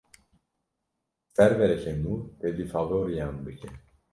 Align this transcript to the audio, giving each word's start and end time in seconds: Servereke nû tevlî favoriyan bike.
Servereke 1.35 1.91
nû 2.01 2.13
tevlî 2.39 2.65
favoriyan 2.73 3.35
bike. 3.45 3.69